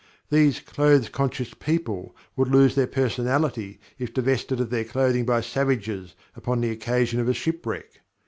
These 0.31 0.61
"clothes 0.61 1.09
conscious" 1.09 1.53
people 1.53 2.15
would 2.35 2.47
lose 2.47 2.73
their 2.73 2.87
personality 2.87 3.79
if 3.99 4.15
divested 4.15 4.59
of 4.59 4.71
their 4.71 4.83
clothing 4.83 5.27
by 5.27 5.41
savages 5.41 6.15
upon 6.35 6.59
the 6.61 6.71
occasion 6.71 7.19
of 7.19 7.29
a 7.29 7.35
shipwreck. 7.35 8.01